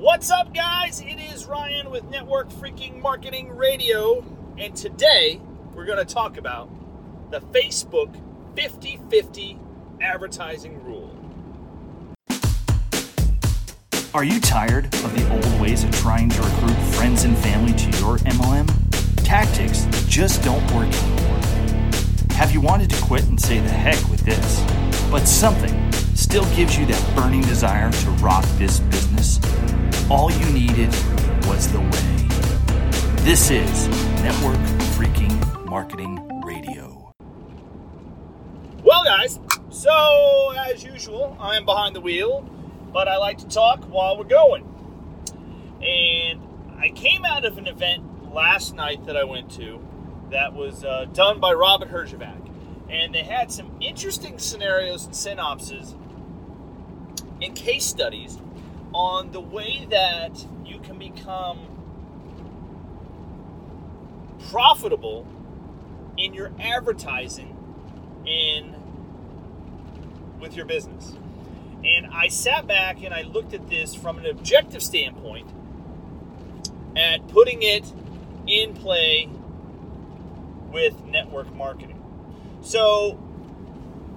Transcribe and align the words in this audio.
What's 0.00 0.30
up, 0.30 0.54
guys? 0.54 1.02
It 1.02 1.20
is 1.20 1.44
Ryan 1.44 1.90
with 1.90 2.04
Network 2.04 2.48
Freaking 2.48 3.02
Marketing 3.02 3.54
Radio, 3.54 4.24
and 4.56 4.74
today 4.74 5.42
we're 5.74 5.84
going 5.84 5.98
to 5.98 6.10
talk 6.10 6.38
about 6.38 6.70
the 7.30 7.42
Facebook 7.42 8.18
50 8.56 8.98
50 9.10 9.58
advertising 10.00 10.82
rule. 10.82 11.14
Are 14.14 14.24
you 14.24 14.40
tired 14.40 14.86
of 14.86 15.14
the 15.14 15.30
old 15.34 15.60
ways 15.60 15.84
of 15.84 15.90
trying 15.90 16.30
to 16.30 16.42
recruit 16.44 16.82
friends 16.94 17.24
and 17.24 17.36
family 17.36 17.74
to 17.74 17.98
your 17.98 18.16
MLM? 18.20 18.68
Tactics 19.22 19.82
that 19.82 20.04
just 20.08 20.42
don't 20.42 20.62
work 20.72 20.88
anymore. 20.88 21.40
Have 22.36 22.52
you 22.52 22.62
wanted 22.62 22.88
to 22.88 23.02
quit 23.02 23.24
and 23.24 23.38
say 23.38 23.60
the 23.60 23.68
heck 23.68 24.02
with 24.08 24.20
this, 24.20 24.64
but 25.10 25.26
something 25.26 25.92
still 26.14 26.46
gives 26.56 26.78
you 26.78 26.86
that 26.86 27.14
burning 27.14 27.42
desire 27.42 27.92
to 27.92 28.10
rock 28.12 28.46
this 28.56 28.80
business? 28.80 29.38
All 30.10 30.28
you 30.28 30.46
needed 30.46 30.88
was 31.46 31.70
the 31.70 31.78
way. 31.78 33.22
This 33.22 33.48
is 33.48 33.86
Network 34.20 34.58
Freaking 34.96 35.64
Marketing 35.66 36.42
Radio. 36.44 37.14
Well, 38.82 39.04
guys, 39.04 39.38
so 39.68 40.52
as 40.58 40.82
usual, 40.82 41.36
I 41.38 41.56
am 41.56 41.64
behind 41.64 41.94
the 41.94 42.00
wheel, 42.00 42.40
but 42.92 43.06
I 43.06 43.18
like 43.18 43.38
to 43.38 43.46
talk 43.46 43.84
while 43.84 44.18
we're 44.18 44.24
going. 44.24 44.64
And 45.80 46.42
I 46.76 46.88
came 46.88 47.24
out 47.24 47.44
of 47.44 47.56
an 47.56 47.68
event 47.68 48.34
last 48.34 48.74
night 48.74 49.06
that 49.06 49.16
I 49.16 49.22
went 49.22 49.48
to 49.52 49.78
that 50.32 50.54
was 50.54 50.82
uh, 50.82 51.04
done 51.12 51.38
by 51.38 51.52
Robert 51.52 51.88
Herjavec. 51.88 52.50
And 52.88 53.14
they 53.14 53.22
had 53.22 53.52
some 53.52 53.76
interesting 53.80 54.40
scenarios 54.40 55.04
and 55.04 55.14
synopses 55.14 55.94
and 57.40 57.54
case 57.54 57.84
studies 57.84 58.38
on 58.92 59.32
the 59.32 59.40
way 59.40 59.86
that 59.90 60.46
you 60.64 60.78
can 60.80 60.98
become 60.98 61.58
profitable 64.50 65.26
in 66.16 66.34
your 66.34 66.50
advertising 66.60 67.56
in 68.26 68.74
with 70.40 70.56
your 70.56 70.64
business. 70.64 71.16
And 71.84 72.06
I 72.12 72.28
sat 72.28 72.66
back 72.66 73.02
and 73.02 73.14
I 73.14 73.22
looked 73.22 73.54
at 73.54 73.68
this 73.68 73.94
from 73.94 74.18
an 74.18 74.26
objective 74.26 74.82
standpoint 74.82 75.48
at 76.96 77.26
putting 77.28 77.62
it 77.62 77.90
in 78.46 78.74
play 78.74 79.28
with 80.72 81.04
network 81.04 81.52
marketing. 81.54 82.02
So, 82.60 83.18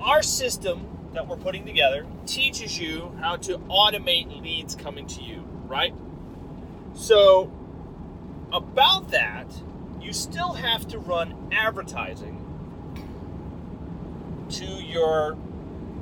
our 0.01 0.21
system 0.21 0.87
that 1.13 1.27
we're 1.27 1.37
putting 1.37 1.65
together 1.65 2.05
teaches 2.25 2.79
you 2.79 3.15
how 3.19 3.35
to 3.37 3.57
automate 3.59 4.41
leads 4.41 4.75
coming 4.75 5.07
to 5.07 5.21
you, 5.21 5.43
right? 5.67 5.93
So, 6.95 7.51
about 8.51 9.11
that, 9.11 9.47
you 10.01 10.13
still 10.13 10.53
have 10.53 10.87
to 10.89 10.99
run 10.99 11.49
advertising 11.51 12.39
to 14.49 14.65
your 14.65 15.35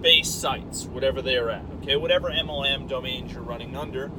base 0.02 0.30
sites, 0.30 0.86
whatever 0.86 1.22
they 1.22 1.38
are 1.38 1.50
at, 1.50 1.64
okay? 1.82 1.96
Whatever 1.96 2.30
MLM 2.30 2.90
domains 2.90 3.32
you're 3.32 3.44
running 3.44 3.76
under. 3.76 4.12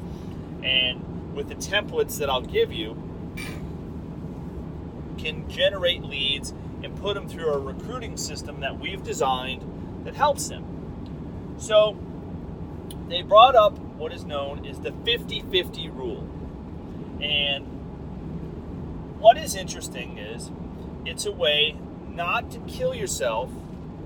And 0.63 1.35
with 1.35 1.49
the 1.49 1.57
templates 1.57 2.19
that 2.19 2.31
I'll 2.31 2.41
give 2.41 2.73
you, 2.73 2.97
can 5.19 5.49
generate 5.49 6.03
leads 6.03 6.53
and 6.83 6.97
put 6.97 7.15
them 7.15 7.29
through 7.29 7.53
a 7.53 7.59
recruiting 7.59 8.17
system 8.17 8.61
that 8.61 8.79
we've 8.79 9.03
designed 9.03 9.63
that 10.05 10.15
helps 10.15 10.49
them. 10.49 10.72
So 11.63 11.97
they 13.09 13.23
brought 13.23 13.55
up 13.55 13.79
what 13.79 14.13
is 14.13 14.25
known 14.25 14.67
as 14.67 14.81
the 14.81 14.91
50 15.05 15.43
50 15.43 15.91
rule. 15.91 16.29
And 17.23 17.65
what 19.21 19.39
is 19.39 19.55
interesting 19.55 20.19
is 20.19 20.51
it's 21.07 21.25
a 21.25 21.31
way 21.31 21.77
not 22.09 22.51
to 22.51 22.59
kill 22.67 22.97
yourself 22.97 23.49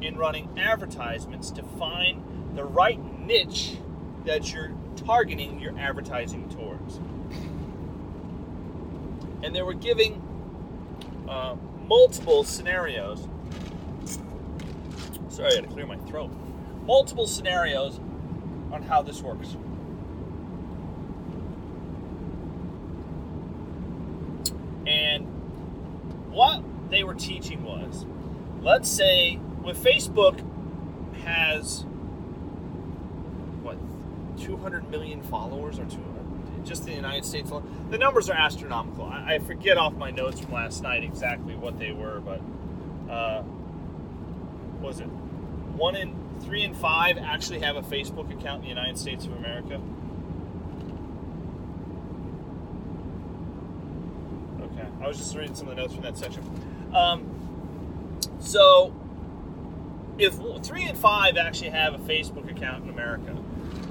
in 0.03 0.17
running 0.17 0.51
advertisements 0.59 1.51
to 1.53 1.63
find 1.63 2.23
the 2.55 2.65
right 2.65 3.01
niche 3.21 3.79
that 4.27 4.53
you're 4.53 4.75
targeting 4.95 5.59
your 5.59 5.79
advertising 5.79 6.51
towards. 6.51 6.99
And 9.43 9.57
they 9.57 9.63
were 9.63 9.73
giving 9.73 10.23
uh, 11.27 11.57
multiple 11.87 12.45
scenarios. 12.45 13.27
Sorry, 15.31 15.53
I 15.53 15.55
had 15.55 15.65
to 15.65 15.71
clear 15.71 15.87
my 15.87 15.97
throat. 16.01 16.31
Multiple 16.87 17.27
scenarios 17.27 17.99
on 18.73 18.83
how 18.83 19.03
this 19.03 19.21
works. 19.23 19.57
And 24.87 25.27
what 26.31 26.63
they 26.91 27.03
were 27.03 27.15
teaching 27.15 27.65
was 27.65 28.07
let's 28.63 28.91
say 28.91 29.39
with 29.63 29.83
Facebook 29.83 30.41
has 31.25 31.85
what 33.63 33.77
200 34.39 34.91
million 34.91 35.23
followers 35.23 35.79
or 35.79 35.85
200 35.85 36.65
just 36.65 36.83
in 36.83 36.89
the 36.89 36.95
United 36.95 37.25
States 37.25 37.51
alone. 37.51 37.87
the 37.91 37.99
numbers 37.99 38.29
are 38.29 38.37
astronomical 38.37 39.05
I, 39.05 39.35
I, 39.35 39.39
forget 39.39 39.77
off 39.77 39.95
my 39.95 40.11
notes 40.11 40.41
from 40.41 40.53
last 40.53 40.83
night 40.83 41.05
exactly 41.05 41.55
what 41.55 41.79
they 41.79 41.93
were 41.93 42.21
but 42.21 42.41
uh, 43.13 43.43
was 44.81 45.01
it 45.01 45.07
one 45.07 45.97
in 45.97 46.15
three 46.43 46.65
and 46.65 46.77
five 46.77 47.19
actually 47.19 47.61
have 47.61 47.77
a 47.77 47.83
Facebook 47.83 48.33
account 48.33 48.57
in 48.57 48.63
the 48.63 48.69
United 48.69 48.99
States 48.99 49.25
of 49.25 49.33
America. 49.33 49.81
Okay 54.63 54.89
I 55.03 55.09
was 55.09 55.19
just 55.19 55.35
reading 55.37 55.55
some 55.55 55.69
of 55.69 55.77
the 55.77 55.83
notes 55.83 55.95
from 55.95 56.03
that 56.03 56.17
section. 56.17 56.43
Um, 56.95 58.19
so 58.41 58.95
if 60.19 60.35
three 60.65 60.85
and 60.85 60.97
five 60.97 61.37
actually 61.37 61.71
have 61.71 61.95
a 61.95 61.99
Facebook 61.99 62.51
account 62.51 62.85
in 62.85 62.91
America, 62.91 63.33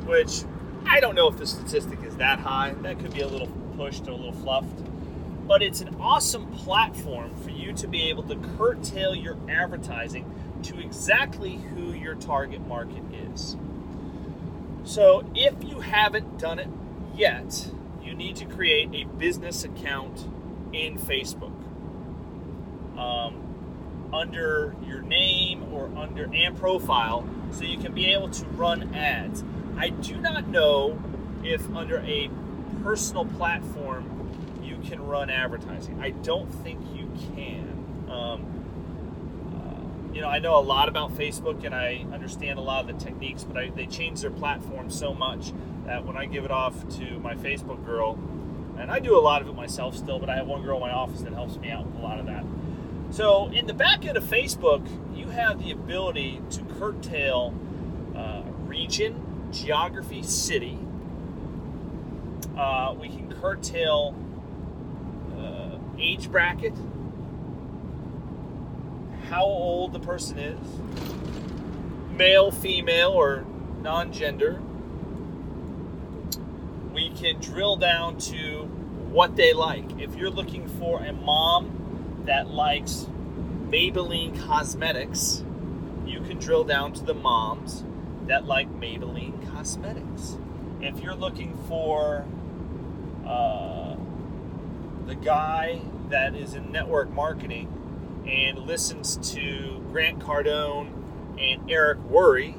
which 0.05 0.44
I 0.85 1.00
don't 1.00 1.16
know 1.16 1.28
if 1.28 1.38
the 1.38 1.47
statistic 1.47 2.03
is 2.03 2.17
that 2.17 2.39
high, 2.39 2.73
that 2.81 3.00
could 3.00 3.13
be 3.13 3.22
a 3.22 3.28
little 3.28 3.47
pushed 3.78 4.07
or 4.07 4.11
a 4.11 4.16
little 4.16 4.34
fluffed, 4.34 4.84
but 5.47 5.61
it's 5.61 5.81
an 5.81 5.95
awesome 6.00 6.47
platform 6.51 7.35
for 7.35 7.50
you 7.50 7.73
to 7.73 7.88
be 7.88 8.09
able 8.09 8.23
to 8.23 8.35
curtail 8.57 9.13
your 9.13 9.38
advertising 9.50 10.31
to 10.65 10.79
exactly 10.79 11.55
who 11.55 11.93
your 11.93 12.15
target 12.15 12.65
market 12.67 13.03
is. 13.31 13.55
So 14.83 15.29
if 15.35 15.63
you 15.63 15.79
haven't 15.79 16.37
done 16.37 16.59
it 16.59 16.67
yet, 17.15 17.71
you 18.03 18.13
need 18.13 18.35
to 18.37 18.45
create 18.45 18.89
a 18.93 19.05
business 19.17 19.63
account 19.63 20.27
in 20.73 20.97
Facebook. 20.97 21.53
Um, 22.97 23.45
under 24.13 24.75
your 24.85 25.01
name 25.01 25.73
or 25.73 25.91
under 25.97 26.29
and 26.33 26.57
profile 26.57 27.27
so 27.51 27.63
you 27.63 27.77
can 27.77 27.93
be 27.93 28.05
able 28.13 28.29
to 28.29 28.45
run 28.49 28.93
ads. 28.95 29.43
I 29.77 29.89
do 29.89 30.17
not 30.17 30.47
know 30.47 31.01
if 31.43 31.69
under 31.75 31.99
a 31.99 32.29
personal 32.83 33.25
platform 33.25 34.09
you 34.63 34.77
can 34.87 35.05
run 35.05 35.29
advertising. 35.29 35.99
I 36.01 36.11
don't 36.11 36.47
think 36.47 36.79
you 36.93 37.11
can. 37.35 38.07
Um, 38.09 38.54
you 40.15 40.21
know, 40.21 40.29
I 40.29 40.39
know 40.39 40.57
a 40.57 40.63
lot 40.63 40.89
about 40.89 41.13
Facebook 41.15 41.63
and 41.63 41.75
I 41.75 42.05
understand 42.11 42.57
a 42.57 42.61
lot 42.61 42.89
of 42.89 42.97
the 42.97 43.05
techniques, 43.05 43.43
but 43.43 43.57
I, 43.57 43.69
they 43.69 43.85
change 43.85 44.21
their 44.21 44.31
platform 44.31 44.89
so 44.89 45.13
much 45.13 45.53
that 45.85 46.05
when 46.05 46.17
I 46.17 46.25
give 46.25 46.45
it 46.45 46.51
off 46.51 46.87
to 46.97 47.19
my 47.19 47.35
Facebook 47.35 47.85
girl, 47.85 48.17
and 48.79 48.89
I 48.89 48.99
do 48.99 49.17
a 49.17 49.21
lot 49.21 49.41
of 49.41 49.47
it 49.47 49.53
myself 49.53 49.95
still, 49.95 50.17
but 50.17 50.29
I 50.29 50.37
have 50.37 50.47
one 50.47 50.63
girl 50.63 50.77
in 50.77 50.81
my 50.81 50.91
office 50.91 51.21
that 51.21 51.33
helps 51.33 51.57
me 51.57 51.69
out 51.69 51.85
with 51.85 51.95
a 51.97 52.01
lot 52.01 52.19
of 52.19 52.25
that 52.25 52.43
so, 53.11 53.47
in 53.47 53.65
the 53.65 53.73
back 53.73 54.05
end 54.05 54.17
of 54.17 54.23
Facebook, 54.25 54.85
you 55.15 55.27
have 55.29 55.63
the 55.63 55.71
ability 55.71 56.41
to 56.49 56.63
curtail 56.77 57.53
uh, 58.13 58.41
region, 58.65 59.49
geography, 59.53 60.21
city. 60.21 60.77
Uh, 62.57 62.93
we 62.99 63.07
can 63.07 63.31
curtail 63.31 64.16
uh, 65.37 65.78
age 65.97 66.29
bracket, 66.29 66.73
how 69.29 69.43
old 69.43 69.93
the 69.93 69.99
person 69.99 70.37
is, 70.39 70.59
male, 72.11 72.51
female, 72.51 73.09
or 73.09 73.45
non 73.81 74.11
gender. 74.11 74.61
We 76.93 77.09
can 77.09 77.41
drill 77.41 77.75
down 77.75 78.17
to 78.19 78.63
what 79.11 79.35
they 79.35 79.53
like. 79.53 79.99
If 79.99 80.16
you're 80.16 80.29
looking 80.29 80.67
for 80.67 81.03
a 81.03 81.11
mom 81.11 82.23
that 82.25 82.49
likes 82.49 83.07
Maybelline 83.69 84.39
cosmetics, 84.45 85.43
you 86.05 86.21
can 86.21 86.37
drill 86.37 86.63
down 86.63 86.93
to 86.93 87.03
the 87.03 87.13
moms 87.13 87.83
that 88.28 88.45
like 88.45 88.71
Maybelline 88.79 89.51
cosmetics. 89.51 90.37
If 90.81 90.99
you're 90.99 91.16
looking 91.16 91.57
for 91.67 92.25
uh, 93.25 93.95
the 95.05 95.16
guy 95.16 95.81
that 96.09 96.35
is 96.35 96.53
in 96.53 96.71
network 96.71 97.09
marketing 97.11 97.67
and 98.27 98.59
listens 98.59 99.17
to 99.33 99.83
Grant 99.91 100.19
Cardone 100.19 100.91
and 101.39 101.69
Eric 101.69 101.99
Worre, 102.09 102.53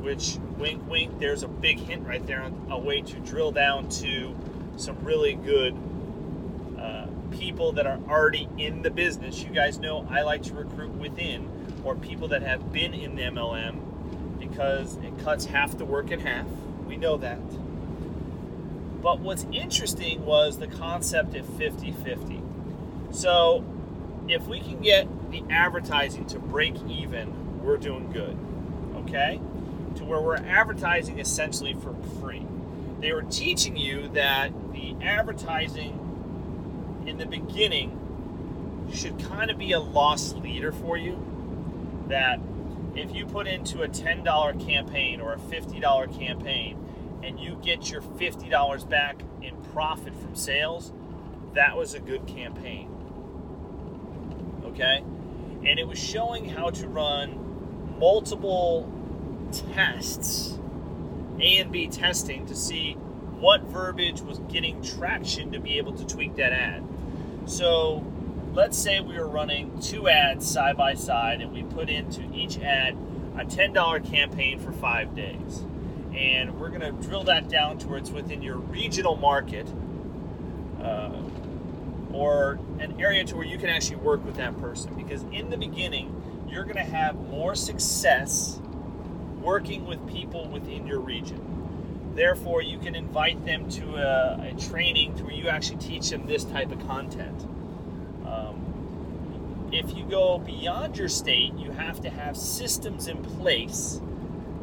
which 0.00 0.36
wink 0.58 0.88
wink 0.88 1.18
there's 1.18 1.42
a 1.42 1.48
big 1.48 1.78
hint 1.78 2.06
right 2.06 2.24
there 2.26 2.42
on 2.42 2.68
a 2.70 2.78
way 2.78 3.00
to 3.02 3.18
drill 3.20 3.52
down 3.52 3.88
to 3.88 4.34
some 4.76 5.02
really 5.04 5.34
good 5.34 5.74
uh, 6.78 7.06
people 7.30 7.72
that 7.72 7.86
are 7.86 7.98
already 8.08 8.48
in 8.58 8.82
the 8.82 8.90
business. 8.90 9.42
You 9.42 9.50
guys 9.50 9.78
know 9.78 10.06
i 10.10 10.22
like 10.22 10.42
to 10.44 10.54
recruit 10.54 10.92
within 10.92 11.50
or 11.84 11.94
people 11.94 12.28
that 12.28 12.42
have 12.42 12.72
been 12.72 12.94
in 12.94 13.16
the 13.16 13.22
mlm 13.22 13.80
because 14.38 14.96
it 14.96 15.18
cuts 15.18 15.46
half 15.46 15.76
the 15.76 15.84
work 15.84 16.10
in 16.10 16.20
half. 16.20 16.46
We 16.86 16.96
know 16.96 17.16
that. 17.18 17.40
But 19.02 19.20
what's 19.20 19.46
interesting 19.52 20.24
was 20.24 20.58
the 20.58 20.66
concept 20.66 21.34
of 21.34 21.46
50 21.56 21.92
50 21.92 22.44
so 23.14 23.64
if 24.28 24.46
we 24.46 24.60
can 24.60 24.80
get 24.80 25.06
the 25.30 25.42
advertising 25.50 26.24
to 26.26 26.38
break 26.38 26.74
even 26.88 27.62
we're 27.62 27.76
doing 27.76 28.10
good 28.12 28.36
okay 28.96 29.40
to 29.96 30.04
where 30.04 30.20
we're 30.20 30.36
advertising 30.36 31.18
essentially 31.18 31.74
for 31.74 31.94
free. 32.20 32.46
They 33.00 33.12
were 33.12 33.22
teaching 33.22 33.76
you 33.76 34.08
that 34.08 34.52
the 34.72 34.96
advertising 35.02 36.00
in 37.06 37.18
the 37.18 37.26
beginning 37.26 38.00
should 38.92 39.18
kind 39.18 39.50
of 39.50 39.58
be 39.58 39.72
a 39.72 39.80
loss 39.80 40.34
leader 40.34 40.72
for 40.72 40.96
you. 40.96 41.18
That 42.08 42.40
if 42.94 43.14
you 43.14 43.26
put 43.26 43.46
into 43.46 43.82
a 43.82 43.88
$10 43.88 44.66
campaign 44.66 45.20
or 45.20 45.32
a 45.32 45.38
$50 45.38 46.18
campaign 46.18 47.20
and 47.22 47.40
you 47.40 47.58
get 47.62 47.90
your 47.90 48.02
$50 48.02 48.88
back 48.88 49.22
in 49.42 49.56
profit 49.72 50.14
from 50.14 50.34
sales, 50.34 50.92
that 51.54 51.76
was 51.76 51.94
a 51.94 52.00
good 52.00 52.26
campaign. 52.26 52.93
Okay? 54.74 55.02
And 55.64 55.78
it 55.78 55.86
was 55.86 55.98
showing 55.98 56.48
how 56.48 56.70
to 56.70 56.88
run 56.88 57.98
multiple 57.98 58.90
tests, 59.74 60.58
A 61.40 61.58
and 61.58 61.72
B 61.72 61.86
testing, 61.86 62.46
to 62.46 62.54
see 62.54 62.94
what 63.40 63.62
verbiage 63.62 64.20
was 64.20 64.38
getting 64.50 64.82
traction 64.82 65.52
to 65.52 65.60
be 65.60 65.78
able 65.78 65.92
to 65.94 66.06
tweak 66.06 66.36
that 66.36 66.52
ad. 66.52 66.82
So 67.46 68.04
let's 68.52 68.78
say 68.78 69.00
we 69.00 69.18
were 69.18 69.28
running 69.28 69.78
two 69.80 70.08
ads 70.08 70.48
side 70.48 70.76
by 70.76 70.94
side 70.94 71.40
and 71.40 71.52
we 71.52 71.62
put 71.62 71.88
into 71.90 72.22
each 72.32 72.58
ad 72.58 72.96
a 73.36 73.44
$10 73.44 74.10
campaign 74.10 74.58
for 74.60 74.72
five 74.72 75.14
days. 75.14 75.64
And 76.14 76.60
we're 76.60 76.68
going 76.68 76.80
to 76.80 76.92
drill 76.92 77.24
that 77.24 77.48
down 77.48 77.78
to 77.78 77.88
where 77.88 77.98
it's 77.98 78.10
within 78.10 78.42
your 78.42 78.56
regional 78.56 79.16
market 79.16 79.66
uh, 80.80 81.10
or 82.14 82.60
an 82.78 83.00
area 83.00 83.24
to 83.24 83.36
where 83.36 83.46
you 83.46 83.58
can 83.58 83.68
actually 83.68 83.96
work 83.96 84.24
with 84.24 84.36
that 84.36 84.58
person. 84.60 84.94
Because 84.94 85.24
in 85.32 85.50
the 85.50 85.56
beginning, 85.56 86.46
you're 86.48 86.64
going 86.64 86.76
to 86.76 86.82
have 86.82 87.16
more 87.16 87.54
success 87.54 88.60
working 89.40 89.84
with 89.84 90.06
people 90.08 90.48
within 90.48 90.86
your 90.86 91.00
region. 91.00 92.12
Therefore, 92.14 92.62
you 92.62 92.78
can 92.78 92.94
invite 92.94 93.44
them 93.44 93.68
to 93.70 93.96
a, 93.96 94.52
a 94.52 94.60
training 94.60 95.16
to 95.16 95.24
where 95.24 95.34
you 95.34 95.48
actually 95.48 95.78
teach 95.78 96.10
them 96.10 96.26
this 96.26 96.44
type 96.44 96.70
of 96.70 96.78
content. 96.86 97.42
Um, 98.24 99.68
if 99.72 99.96
you 99.96 100.04
go 100.04 100.38
beyond 100.38 100.96
your 100.96 101.08
state, 101.08 101.54
you 101.54 101.72
have 101.72 102.00
to 102.02 102.10
have 102.10 102.36
systems 102.36 103.08
in 103.08 103.22
place 103.24 104.00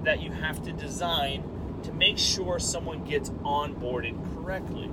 that 0.03 0.21
you 0.21 0.31
have 0.31 0.63
to 0.63 0.71
design 0.71 1.43
to 1.83 1.91
make 1.91 2.17
sure 2.17 2.59
someone 2.59 3.03
gets 3.03 3.29
onboarded 3.43 4.15
correctly. 4.33 4.89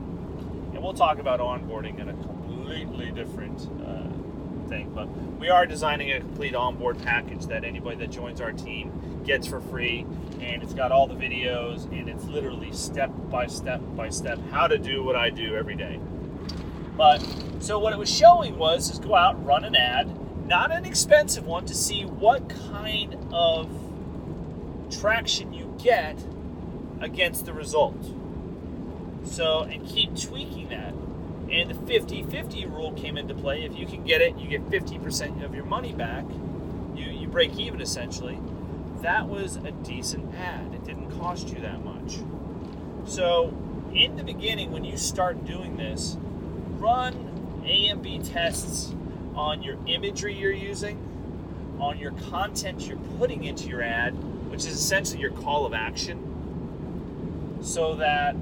And 0.79 0.85
we'll 0.85 0.95
talk 0.95 1.19
about 1.19 1.41
onboarding 1.41 1.99
in 1.99 2.09
a 2.09 2.13
completely 2.13 3.11
different 3.11 3.69
uh, 3.85 4.69
thing. 4.69 4.93
But 4.95 5.09
we 5.41 5.51
are 5.51 5.67
designing 5.67 6.13
a 6.13 6.21
complete 6.21 6.55
onboard 6.55 7.03
package 7.03 7.47
that 7.47 7.65
anybody 7.65 7.97
that 7.97 8.13
joins 8.13 8.41
our 8.41 8.53
team 8.53 9.25
gets 9.27 9.45
for 9.45 9.61
free. 9.61 10.07
And 10.41 10.63
it's 10.63 10.75
got 10.75 10.93
all 10.93 11.09
the 11.09 11.17
videos 11.17 11.91
and 11.91 12.09
it's 12.09 12.23
literally 12.27 12.73
step 12.73 13.11
by 13.29 13.49
step 13.49 13.81
by 13.97 14.09
step 14.11 14.39
how 14.53 14.69
to 14.69 14.79
do 14.79 15.03
what 15.03 15.17
I 15.17 15.31
do 15.31 15.57
every 15.57 15.75
day. 15.75 15.99
But 16.97 17.27
so 17.59 17.81
what 17.81 17.93
it 17.93 17.99
was 17.99 18.09
showing 18.09 18.57
was 18.57 18.89
is 18.89 19.01
go 19.01 19.17
out, 19.17 19.45
run 19.45 19.65
an 19.65 19.75
ad, 19.75 20.47
not 20.47 20.71
an 20.71 20.85
expensive 20.85 21.45
one, 21.45 21.67
to 21.67 21.75
see 21.75 22.05
what 22.05 22.49
kind 22.71 23.17
of 23.33 23.69
traction 24.93 25.53
you 25.53 25.75
get 25.83 26.25
against 27.01 27.47
the 27.47 27.53
result. 27.53 27.97
So, 29.29 29.61
and 29.63 29.87
keep 29.87 30.19
tweaking 30.19 30.71
that 30.71 30.95
and 31.51 31.71
the 31.71 31.75
50 31.75 32.25
50 32.25 32.67
rule 32.67 32.93
came 32.93 33.17
into 33.17 33.35
play. 33.35 33.65
If 33.65 33.77
you 33.77 33.87
can 33.87 34.05
get 34.05 34.21
it, 34.21 34.37
you 34.37 34.49
get 34.49 34.69
50% 34.69 35.45
of 35.45 35.55
your 35.55 35.65
money 35.65 35.93
back. 35.93 36.25
You, 36.95 37.07
you 37.07 37.29
break 37.29 37.59
even 37.59 37.81
essentially. 37.81 38.39
That 39.01 39.29
was 39.29 39.57
a 39.57 39.71
decent 39.71 40.35
ad. 40.35 40.75
It 40.75 40.85
didn't 40.85 41.11
cost 41.19 41.49
you 41.49 41.61
that 41.61 41.85
much. 41.85 42.19
So, 43.07 43.55
in 43.95 44.17
the 44.17 44.25
beginning, 44.25 44.73
when 44.73 44.85
you 44.85 44.99
start 44.99 45.47
doing 45.47 45.77
this, 45.77 46.17
run 46.79 47.63
A 47.65 47.87
and 47.87 48.03
B 48.03 48.19
tests 48.19 48.95
on 49.35 49.63
your 49.63 49.79
imagery 49.87 50.35
you're 50.35 50.53
using, 50.53 50.99
on 51.79 51.99
your 51.99 52.11
content 52.13 52.83
you're 52.83 52.99
putting 53.19 53.45
into 53.45 53.69
your 53.69 53.83
ad, 53.83 54.13
which 54.51 54.67
is 54.67 54.75
essentially 54.75 55.21
your 55.21 55.31
call 55.31 55.65
of 55.65 55.73
action, 55.73 57.59
so 57.63 57.95
that 57.95 58.35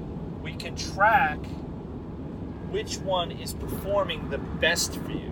we 0.47 0.55
can 0.55 0.77
track 0.77 1.39
which 2.69 2.99
one 2.99 3.31
is 3.31 3.53
performing 3.53 4.29
the 4.29 4.37
best 4.37 4.95
for 4.95 5.11
you. 5.11 5.29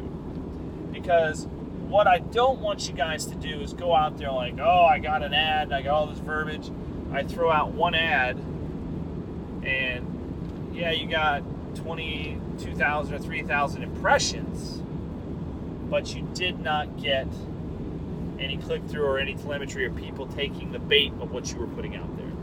Because 0.92 1.48
what 1.88 2.06
I 2.06 2.18
don't 2.20 2.60
want 2.60 2.90
you 2.90 2.94
guys 2.94 3.26
to 3.28 3.36
do 3.36 3.62
is 3.62 3.72
go 3.72 3.96
out 3.96 4.18
there 4.18 4.32
like, 4.34 4.60
oh, 4.60 4.84
I 4.84 5.00
got 5.00 5.24
an 5.24 5.34
ad, 5.34 5.72
I 5.72 5.84
got 5.84 5.94
all 5.94 6.08
this 6.08 6.20
verbiage. 6.20 6.70
I 7.14 7.24
throw 7.24 7.50
out 7.50 7.72
one 7.72 7.96
ad, 7.96 8.36
and 9.64 10.74
yeah, 10.76 10.92
you 10.92 11.08
got 11.08 11.44
22,000 11.76 13.14
or 13.14 13.20
3,000 13.20 13.84
impressions, 13.84 14.84
but 15.90 16.14
you 16.14 16.28
did 16.34 16.60
not 16.60 17.02
get 17.02 17.28
any 18.38 18.58
click 18.58 18.86
through 18.90 19.06
or 19.06 19.18
any 19.18 19.36
telemetry 19.36 19.86
or 19.86 19.92
people 19.92 20.28
taking 20.28 20.74
the 20.74 20.80
bait 20.80 21.14
of 21.22 21.32
what 21.32 21.50
you 21.54 21.60
were 21.60 21.68
putting 21.68 21.96
out 21.96 22.18
there. 22.18 22.35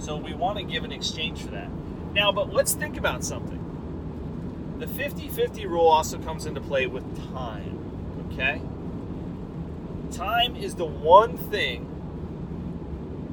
So 0.00 0.16
we 0.16 0.32
want 0.32 0.58
to 0.58 0.64
give 0.64 0.82
an 0.84 0.92
exchange 0.92 1.42
for 1.42 1.50
that. 1.50 1.68
Now, 2.14 2.32
but 2.32 2.52
let's 2.52 2.72
think 2.72 2.96
about 2.96 3.22
something. 3.22 3.58
The 4.78 4.86
50 4.86 5.28
50 5.28 5.66
rule 5.66 5.86
also 5.86 6.18
comes 6.18 6.46
into 6.46 6.60
play 6.62 6.86
with 6.86 7.04
time, 7.32 7.78
okay? 8.32 8.62
Time 10.10 10.56
is 10.56 10.74
the 10.74 10.86
one 10.86 11.36
thing 11.36 11.86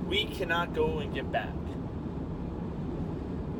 we 0.09 0.25
cannot 0.25 0.75
go 0.75 0.99
and 0.99 1.13
get 1.13 1.31
back. 1.31 1.53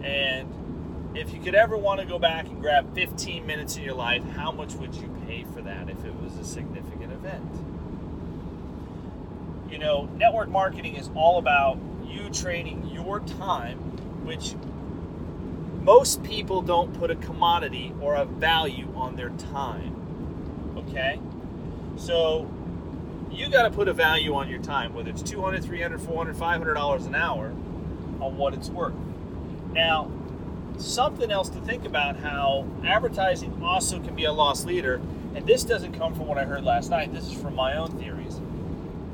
And 0.04 1.16
if 1.16 1.33
you 1.33 1.40
could 1.40 1.56
ever 1.56 1.78
want 1.78 2.02
to 2.02 2.06
go 2.06 2.19
back 2.19 2.47
and 2.47 2.61
grab 2.61 2.94
15 2.94 3.45
minutes 3.45 3.78
in 3.78 3.83
your 3.83 3.95
life, 3.95 4.23
how 4.35 4.52
much 4.52 4.73
would 4.76 4.94
you 4.95 5.09
pay 5.26 5.45
for 5.54 5.61
that 5.61 5.90
if 5.90 6.04
it 6.04 6.14
was 6.21 6.37
a 6.37 6.44
significant 6.44 7.14
event? 7.14 7.49
You 9.71 9.78
know, 9.78 10.09
network 10.18 10.49
marketing 10.49 10.95
is 10.95 11.09
all 11.16 11.40
about 11.40 11.80
you 12.07 12.30
trading 12.30 12.87
your 12.87 13.19
time, 13.21 13.78
which 14.26 14.56
most 15.83 16.23
people 16.23 16.61
don't 16.61 16.94
put 16.99 17.11
a 17.11 17.16
commodity 17.16 17.94
or 18.02 18.16
a 18.16 18.26
value 18.26 18.92
on 18.95 19.16
their 19.16 19.30
time. 19.30 20.76
Okay? 20.78 21.19
So 21.95 22.49
you 23.31 23.49
got 23.49 23.64
to 23.64 23.69
put 23.69 23.87
a 23.87 23.94
value 23.94 24.33
on 24.33 24.49
your 24.49 24.61
time, 24.61 24.94
whether 24.94 25.09
it's 25.09 25.21
200, 25.21 25.64
300, 25.64 26.02
400, 26.02 26.35
500 26.35 26.73
dollars 26.73 27.06
an 27.06 27.16
hour 27.16 27.47
on 28.19 28.37
what 28.37 28.54
it's 28.54 28.69
worth. 28.69 28.95
Now, 29.71 30.11
something 30.78 31.31
else 31.31 31.49
to 31.49 31.59
think 31.61 31.85
about 31.85 32.18
how 32.18 32.68
advertising 32.85 33.61
also 33.64 33.99
can 33.99 34.16
be 34.16 34.26
a 34.26 34.31
loss 34.31 34.66
leader, 34.66 35.02
and 35.35 35.45
this 35.45 35.64
doesn't 35.64 35.94
come 35.94 36.16
from 36.16 36.28
what 36.28 36.37
I 36.37 36.45
heard 36.45 36.64
last 36.64 36.90
night, 36.90 37.14
this 37.14 37.28
is 37.28 37.33
from 37.33 37.56
my 37.56 37.76
own 37.78 37.92
theories, 37.97 38.40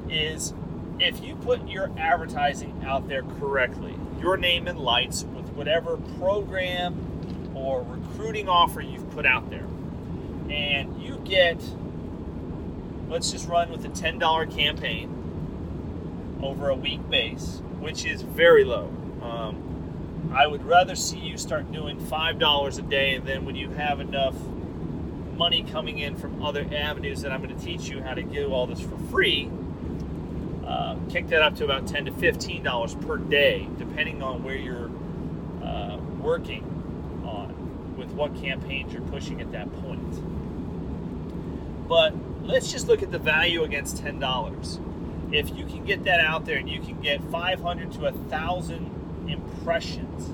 is 0.09 0.53
if 0.99 1.23
you 1.23 1.35
put 1.35 1.67
your 1.67 1.91
advertising 1.97 2.83
out 2.85 3.07
there 3.07 3.23
correctly, 3.39 3.95
your 4.19 4.37
name 4.37 4.67
in 4.67 4.77
lights 4.77 5.23
with 5.35 5.49
whatever 5.49 5.97
program 6.19 7.51
or 7.55 7.83
recruiting 7.83 8.47
offer 8.47 8.81
you've 8.81 9.09
put 9.11 9.25
out 9.25 9.49
there. 9.49 9.67
And 10.49 11.01
you 11.01 11.17
get, 11.23 11.61
let's 13.09 13.31
just 13.31 13.47
run 13.47 13.71
with 13.71 13.85
a 13.85 13.89
$10 13.89 14.55
campaign 14.55 16.39
over 16.41 16.69
a 16.69 16.75
week 16.75 17.09
base, 17.09 17.61
which 17.79 18.05
is 18.05 18.21
very 18.21 18.63
low. 18.63 18.91
Um, 19.21 20.31
I 20.33 20.47
would 20.47 20.65
rather 20.65 20.95
see 20.95 21.19
you 21.19 21.37
start 21.37 21.71
doing 21.71 21.99
$5 21.99 22.77
a 22.77 22.81
day, 22.83 23.15
and 23.15 23.25
then 23.25 23.45
when 23.45 23.55
you 23.55 23.69
have 23.71 23.99
enough 23.99 24.35
money 25.35 25.63
coming 25.63 25.99
in 25.99 26.15
from 26.15 26.43
other 26.43 26.67
avenues 26.71 27.21
that 27.21 27.31
I'm 27.31 27.41
going 27.41 27.57
to 27.57 27.63
teach 27.63 27.87
you 27.87 28.01
how 28.01 28.13
to 28.13 28.23
do 28.23 28.51
all 28.51 28.67
this 28.67 28.79
for 28.81 28.97
free, 29.09 29.49
uh, 30.65 30.95
kick 31.09 31.27
that 31.27 31.41
up 31.41 31.55
to 31.57 31.65
about 31.65 31.87
10 31.87 32.05
to 32.05 32.11
$15 32.11 33.07
per 33.07 33.17
day, 33.17 33.67
depending 33.77 34.23
on 34.23 34.43
where 34.43 34.55
you're 34.55 34.89
working 36.23 36.63
on 37.25 37.95
with 37.97 38.09
what 38.11 38.33
campaigns 38.35 38.93
you're 38.93 39.01
pushing 39.03 39.41
at 39.41 39.51
that 39.51 39.71
point. 39.81 40.21
But 41.87 42.13
let's 42.43 42.71
just 42.71 42.87
look 42.87 43.03
at 43.03 43.11
the 43.11 43.19
value 43.19 43.63
against 43.63 44.03
$10. 44.03 45.33
if 45.33 45.55
you 45.55 45.65
can 45.65 45.83
get 45.83 46.03
that 46.05 46.19
out 46.19 46.45
there 46.45 46.57
and 46.57 46.69
you 46.69 46.79
can 46.79 46.99
get 47.01 47.21
500 47.29 47.91
to 47.93 47.99
1,000 47.99 49.27
impressions 49.27 50.27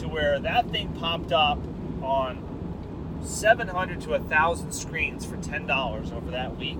to 0.00 0.08
where 0.08 0.38
that 0.38 0.70
thing 0.70 0.92
popped 1.00 1.32
up 1.32 1.58
on 2.02 3.18
700 3.22 4.00
to 4.02 4.10
1,000 4.10 4.72
screens 4.72 5.24
for 5.24 5.36
$10 5.36 6.12
over 6.12 6.30
that 6.30 6.56
week, 6.58 6.78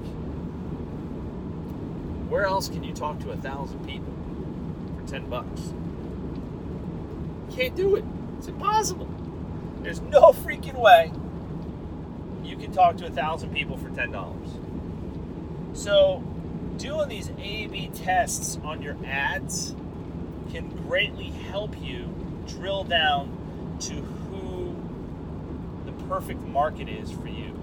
where 2.29 2.45
else 2.45 2.69
can 2.69 2.83
you 2.83 2.93
talk 2.93 3.21
to 3.21 3.31
a 3.31 3.37
thousand 3.37 3.87
people 3.87 4.13
for 4.97 5.07
10 5.11 5.29
bucks? 5.29 5.73
You 7.51 7.57
can't 7.57 7.77
do 7.77 7.97
it. 7.97 8.05
It's 8.39 8.49
impossible. 8.49 9.09
There's 9.83 10.01
no 10.01 10.33
freaking 10.33 10.79
way 10.81 11.13
you 12.45 12.57
can 12.57 12.73
talk 12.73 12.97
to 12.99 13.07
a 13.07 13.11
thousand 13.11 13.53
people 13.53 13.77
for 13.77 13.89
$10. 13.91 15.77
So, 15.77 16.23
doing 16.77 17.09
these 17.09 17.31
A 17.39 17.67
B 17.67 17.91
tests 17.95 18.59
on 18.65 18.83
your 18.83 18.97
ads 19.05 19.75
can 20.51 20.69
greatly 20.87 21.31
help 21.31 21.75
you 21.83 22.15
drill 22.47 22.85
down 22.85 23.77
to 23.81 23.95
who 23.95 24.77
the 25.85 25.93
perfect 26.07 26.41
market 26.43 26.89
is 26.89 27.11
for 27.11 27.29
you. 27.29 27.54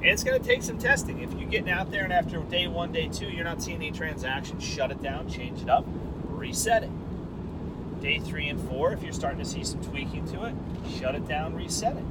And 0.00 0.08
it's 0.08 0.24
going 0.24 0.40
to 0.40 0.46
take 0.46 0.62
some 0.62 0.78
testing. 0.78 1.20
If 1.20 1.34
you're 1.34 1.48
getting 1.48 1.68
out 1.68 1.90
there 1.90 2.04
and 2.04 2.12
after 2.12 2.38
day 2.38 2.66
one, 2.66 2.90
day 2.90 3.08
two, 3.08 3.26
you're 3.26 3.44
not 3.44 3.62
seeing 3.62 3.76
any 3.76 3.90
transactions, 3.90 4.64
shut 4.64 4.90
it 4.90 5.02
down, 5.02 5.28
change 5.28 5.60
it 5.60 5.68
up, 5.68 5.84
reset 6.24 6.84
it. 6.84 8.00
Day 8.00 8.18
three 8.18 8.48
and 8.48 8.58
four, 8.66 8.94
if 8.94 9.02
you're 9.02 9.12
starting 9.12 9.40
to 9.40 9.44
see 9.44 9.62
some 9.62 9.82
tweaking 9.82 10.26
to 10.32 10.44
it, 10.44 10.54
shut 10.98 11.14
it 11.14 11.28
down, 11.28 11.54
reset 11.54 11.98
it. 11.98 12.04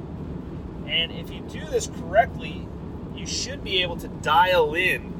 And 0.86 1.10
if 1.10 1.30
you 1.30 1.40
do 1.40 1.66
this 1.66 1.88
correctly, 1.88 2.68
you 3.14 3.26
should 3.26 3.64
be 3.64 3.82
able 3.82 3.96
to 3.96 4.06
dial 4.06 4.74
in 4.74 5.12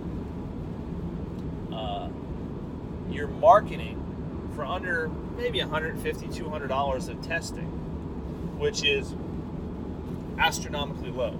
uh, 1.72 2.08
your 3.10 3.26
marketing 3.26 3.96
for 4.54 4.64
under 4.64 5.08
maybe 5.36 5.58
$150, 5.58 6.00
$200 6.02 7.08
of 7.08 7.22
testing, 7.22 7.66
which 8.60 8.84
is 8.84 9.16
astronomically 10.38 11.10
low. 11.10 11.36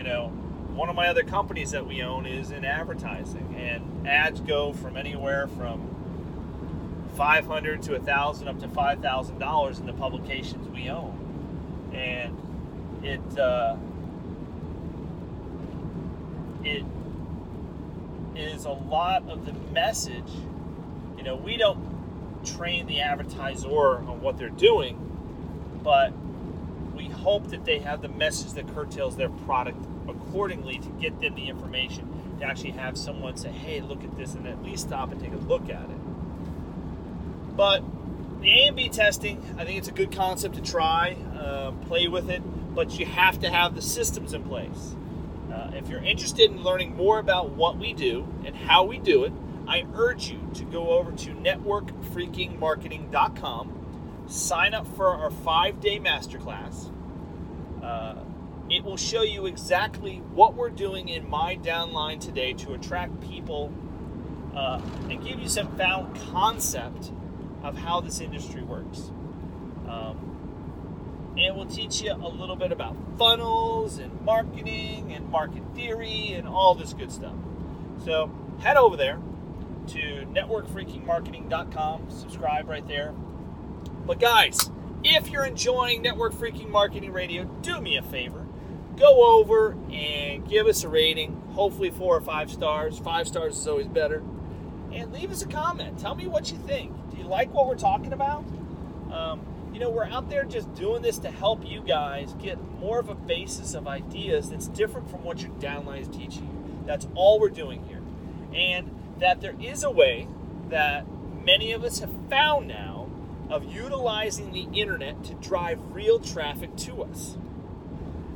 You 0.00 0.04
know, 0.04 0.28
one 0.28 0.88
of 0.88 0.96
my 0.96 1.08
other 1.08 1.22
companies 1.22 1.72
that 1.72 1.86
we 1.86 2.00
own 2.00 2.24
is 2.24 2.52
in 2.52 2.64
advertising, 2.64 3.54
and 3.54 4.08
ads 4.08 4.40
go 4.40 4.72
from 4.72 4.96
anywhere 4.96 5.46
from 5.46 7.10
500 7.18 7.82
to 7.82 7.92
1000 7.92 8.48
up 8.48 8.58
to 8.60 8.68
$5,000 8.68 9.78
in 9.78 9.84
the 9.84 9.92
publications 9.92 10.66
we 10.70 10.88
own. 10.88 11.92
And 11.92 13.04
it, 13.04 13.38
uh, 13.38 13.76
it 16.64 16.86
is 18.34 18.64
a 18.64 18.70
lot 18.70 19.28
of 19.28 19.44
the 19.44 19.52
message. 19.52 20.32
You 21.18 21.24
know, 21.24 21.36
we 21.36 21.58
don't 21.58 22.42
train 22.46 22.86
the 22.86 23.02
advertiser 23.02 23.68
on 23.68 24.22
what 24.22 24.38
they're 24.38 24.48
doing, 24.48 24.96
but 25.84 26.14
hope 27.20 27.48
that 27.48 27.64
they 27.64 27.78
have 27.78 28.02
the 28.02 28.08
message 28.08 28.52
that 28.52 28.72
curtails 28.74 29.16
their 29.16 29.28
product 29.28 29.84
accordingly 30.08 30.78
to 30.78 30.88
get 31.00 31.20
them 31.20 31.34
the 31.34 31.48
information 31.48 32.08
to 32.40 32.46
actually 32.46 32.72
have 32.72 32.98
someone 32.98 33.36
say, 33.36 33.50
hey, 33.50 33.80
look 33.80 34.02
at 34.02 34.16
this, 34.16 34.34
and 34.34 34.44
at 34.46 34.62
least 34.62 34.88
stop 34.88 35.12
and 35.12 35.20
take 35.20 35.32
a 35.32 35.36
look 35.36 35.68
at 35.68 35.84
it. 35.84 37.56
But 37.56 37.82
the 38.40 38.50
A 38.50 38.68
and 38.68 38.76
B 38.76 38.88
testing, 38.88 39.44
I 39.58 39.64
think 39.64 39.78
it's 39.78 39.88
a 39.88 39.92
good 39.92 40.12
concept 40.12 40.54
to 40.54 40.62
try, 40.62 41.16
uh, 41.38 41.72
play 41.86 42.08
with 42.08 42.30
it, 42.30 42.42
but 42.74 42.98
you 42.98 43.04
have 43.06 43.38
to 43.40 43.50
have 43.50 43.74
the 43.74 43.82
systems 43.82 44.32
in 44.32 44.44
place. 44.44 44.94
Uh, 45.52 45.72
if 45.74 45.88
you're 45.88 46.02
interested 46.02 46.50
in 46.50 46.62
learning 46.62 46.96
more 46.96 47.18
about 47.18 47.50
what 47.50 47.76
we 47.76 47.92
do 47.92 48.26
and 48.46 48.56
how 48.56 48.84
we 48.84 48.98
do 48.98 49.24
it, 49.24 49.32
I 49.68 49.84
urge 49.94 50.30
you 50.30 50.40
to 50.54 50.64
go 50.64 50.90
over 50.90 51.12
to 51.12 51.30
networkfreakingmarketing.com, 51.30 54.24
sign 54.26 54.74
up 54.74 54.86
for 54.96 55.08
our 55.08 55.30
five 55.30 55.80
day 55.80 55.98
masterclass. 55.98 56.90
Uh, 57.82 58.16
it 58.70 58.84
will 58.84 58.96
show 58.96 59.22
you 59.22 59.46
exactly 59.46 60.18
what 60.32 60.54
we're 60.54 60.70
doing 60.70 61.08
in 61.08 61.28
my 61.28 61.56
downline 61.56 62.20
today 62.20 62.52
to 62.52 62.72
attract 62.74 63.20
people 63.20 63.72
uh, 64.54 64.80
and 65.08 65.24
give 65.24 65.40
you 65.40 65.48
some 65.48 65.76
found 65.76 66.14
concept 66.32 67.10
of 67.62 67.76
how 67.76 68.00
this 68.00 68.20
industry 68.20 68.62
works. 68.62 69.10
Um, 69.88 71.34
and 71.36 71.56
we'll 71.56 71.66
teach 71.66 72.02
you 72.02 72.12
a 72.12 72.28
little 72.28 72.56
bit 72.56 72.70
about 72.72 72.96
funnels 73.18 73.98
and 73.98 74.20
marketing 74.22 75.12
and 75.12 75.28
market 75.28 75.62
theory 75.74 76.32
and 76.34 76.46
all 76.46 76.74
this 76.74 76.92
good 76.92 77.10
stuff. 77.10 77.34
So 78.04 78.30
head 78.60 78.76
over 78.76 78.96
there 78.96 79.18
to 79.88 80.26
networkfreakingmarketing.com, 80.32 82.10
subscribe 82.10 82.68
right 82.68 82.86
there. 82.86 83.12
But 84.06 84.20
guys, 84.20 84.70
if 85.02 85.30
you're 85.30 85.44
enjoying 85.44 86.02
Network 86.02 86.32
Freaking 86.34 86.68
Marketing 86.68 87.12
Radio, 87.12 87.44
do 87.62 87.80
me 87.80 87.96
a 87.96 88.02
favor. 88.02 88.46
Go 88.96 89.38
over 89.38 89.72
and 89.90 90.46
give 90.48 90.66
us 90.66 90.84
a 90.84 90.88
rating, 90.88 91.40
hopefully 91.54 91.90
four 91.90 92.16
or 92.16 92.20
five 92.20 92.50
stars. 92.50 92.98
Five 92.98 93.26
stars 93.26 93.56
is 93.56 93.66
always 93.66 93.86
better. 93.86 94.22
And 94.92 95.12
leave 95.12 95.30
us 95.30 95.42
a 95.42 95.46
comment. 95.46 95.98
Tell 95.98 96.14
me 96.14 96.26
what 96.26 96.50
you 96.50 96.58
think. 96.58 96.92
Do 97.10 97.16
you 97.16 97.24
like 97.24 97.52
what 97.54 97.66
we're 97.66 97.76
talking 97.76 98.12
about? 98.12 98.44
Um, 99.12 99.40
you 99.72 99.80
know, 99.80 99.88
we're 99.88 100.04
out 100.04 100.28
there 100.28 100.44
just 100.44 100.72
doing 100.74 101.00
this 101.00 101.18
to 101.20 101.30
help 101.30 101.64
you 101.64 101.80
guys 101.80 102.34
get 102.34 102.60
more 102.80 102.98
of 102.98 103.08
a 103.08 103.14
basis 103.14 103.74
of 103.74 103.86
ideas 103.86 104.50
that's 104.50 104.68
different 104.68 105.10
from 105.10 105.22
what 105.24 105.40
your 105.40 105.52
downline 105.52 106.00
is 106.00 106.08
teaching 106.08 106.42
you. 106.42 106.84
That's 106.86 107.06
all 107.14 107.38
we're 107.40 107.50
doing 107.50 107.84
here. 107.86 108.02
And 108.52 108.90
that 109.18 109.40
there 109.40 109.54
is 109.60 109.84
a 109.84 109.90
way 109.90 110.26
that 110.68 111.06
many 111.44 111.72
of 111.72 111.84
us 111.84 112.00
have 112.00 112.10
found 112.28 112.66
now 112.66 112.89
of 113.50 113.64
utilizing 113.64 114.52
the 114.52 114.68
internet 114.78 115.24
to 115.24 115.34
drive 115.34 115.78
real 115.92 116.18
traffic 116.18 116.76
to 116.76 117.02
us. 117.02 117.36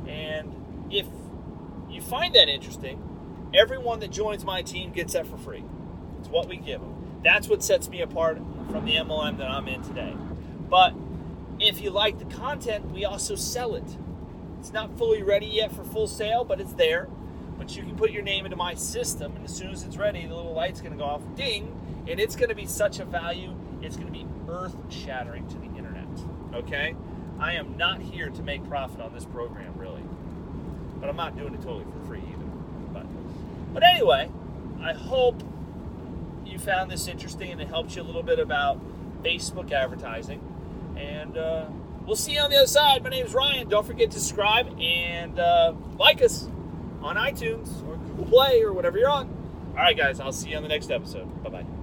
And 0.07 0.53
if 0.91 1.07
you 1.89 2.01
find 2.01 2.35
that 2.35 2.49
interesting, 2.49 3.01
everyone 3.53 3.99
that 4.01 4.11
joins 4.11 4.43
my 4.43 4.61
team 4.61 4.91
gets 4.91 5.13
that 5.13 5.25
for 5.25 5.37
free. 5.37 5.63
It's 6.19 6.27
what 6.27 6.47
we 6.47 6.57
give 6.57 6.81
them. 6.81 7.21
That's 7.23 7.47
what 7.47 7.63
sets 7.63 7.89
me 7.89 8.01
apart 8.01 8.37
from 8.69 8.85
the 8.85 8.95
MLM 8.95 9.37
that 9.37 9.49
I'm 9.49 9.67
in 9.67 9.81
today. 9.81 10.15
But 10.69 10.93
if 11.59 11.81
you 11.81 11.89
like 11.89 12.19
the 12.19 12.25
content, 12.25 12.91
we 12.91 13.05
also 13.05 13.35
sell 13.35 13.75
it. 13.75 13.97
It's 14.59 14.73
not 14.73 14.97
fully 14.97 15.23
ready 15.23 15.45
yet 15.45 15.71
for 15.71 15.83
full 15.83 16.07
sale, 16.07 16.43
but 16.43 16.59
it's 16.59 16.73
there. 16.73 17.07
But 17.57 17.75
you 17.75 17.83
can 17.83 17.95
put 17.95 18.11
your 18.11 18.23
name 18.23 18.45
into 18.45 18.57
my 18.57 18.73
system, 18.73 19.35
and 19.35 19.45
as 19.45 19.55
soon 19.55 19.69
as 19.69 19.83
it's 19.83 19.95
ready, 19.95 20.25
the 20.25 20.35
little 20.35 20.53
light's 20.53 20.81
to 20.91 20.97
go 20.97 21.05
off, 21.05 21.21
ding, 21.35 22.03
and 22.07 22.19
it's 22.19 22.35
to 22.49 22.55
be 22.55 22.65
such 22.65 22.99
a 22.99 23.05
value, 23.05 23.55
it's 23.85 23.95
going 23.95 24.07
to 24.07 24.13
be 24.13 24.25
earth 24.49 24.75
shattering 24.89 25.47
to 25.47 25.57
the 25.57 25.65
internet. 25.77 26.07
Okay? 26.53 26.95
I 27.39 27.53
am 27.53 27.77
not 27.77 28.01
here 28.01 28.29
to 28.29 28.43
make 28.43 28.67
profit 28.67 29.01
on 29.01 29.13
this 29.13 29.25
program, 29.25 29.73
really. 29.77 30.03
But 30.99 31.09
I'm 31.09 31.15
not 31.15 31.37
doing 31.37 31.53
it 31.53 31.61
totally 31.61 31.85
for 31.85 32.07
free 32.07 32.19
either. 32.19 32.45
But, 32.93 33.05
but 33.73 33.83
anyway, 33.83 34.31
I 34.81 34.93
hope 34.93 35.41
you 36.45 36.57
found 36.57 36.89
this 36.89 37.07
interesting 37.07 37.51
and 37.51 37.61
it 37.61 37.67
helped 37.67 37.95
you 37.95 38.01
a 38.01 38.03
little 38.03 38.23
bit 38.23 38.39
about 38.39 38.79
Facebook 39.23 39.71
advertising. 39.71 40.41
And 40.97 41.37
uh, 41.37 41.65
we'll 42.05 42.15
see 42.15 42.33
you 42.33 42.39
on 42.39 42.49
the 42.49 42.57
other 42.57 42.67
side. 42.67 43.03
My 43.03 43.09
name 43.09 43.25
is 43.25 43.33
Ryan. 43.33 43.67
Don't 43.67 43.85
forget 43.85 44.11
to 44.11 44.19
subscribe 44.19 44.79
and 44.79 45.39
uh, 45.39 45.73
like 45.97 46.21
us 46.21 46.47
on 47.01 47.17
iTunes 47.17 47.85
or 47.87 47.97
Google 47.97 48.25
Play 48.25 48.61
or 48.61 48.73
whatever 48.73 48.97
you're 48.97 49.09
on. 49.09 49.29
All 49.71 49.83
right, 49.83 49.97
guys. 49.97 50.19
I'll 50.19 50.31
see 50.31 50.51
you 50.51 50.57
on 50.57 50.63
the 50.63 50.69
next 50.69 50.89
episode. 50.89 51.43
Bye 51.43 51.49
bye. 51.49 51.74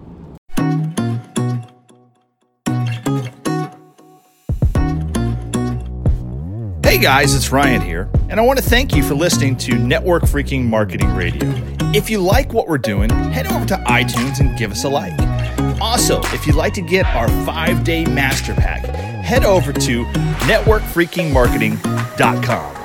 Hey 6.92 6.98
guys, 6.98 7.34
it's 7.34 7.50
Ryan 7.50 7.80
here, 7.80 8.10
and 8.28 8.38
I 8.38 8.42
want 8.42 8.58
to 8.58 8.62
thank 8.62 8.94
you 8.94 9.02
for 9.02 9.14
listening 9.14 9.56
to 9.56 9.78
Network 9.78 10.24
Freaking 10.24 10.66
Marketing 10.66 11.16
Radio. 11.16 11.50
If 11.94 12.10
you 12.10 12.18
like 12.18 12.52
what 12.52 12.68
we're 12.68 12.76
doing, 12.76 13.08
head 13.08 13.46
over 13.46 13.64
to 13.64 13.76
iTunes 13.86 14.40
and 14.40 14.58
give 14.58 14.72
us 14.72 14.84
a 14.84 14.90
like. 14.90 15.18
Also, 15.80 16.20
if 16.34 16.46
you'd 16.46 16.54
like 16.54 16.74
to 16.74 16.82
get 16.82 17.06
our 17.06 17.28
five 17.46 17.82
day 17.82 18.04
master 18.04 18.52
pack, 18.52 18.84
head 19.24 19.42
over 19.42 19.72
to 19.72 20.04
networkfreakingmarketing.com. 20.04 22.81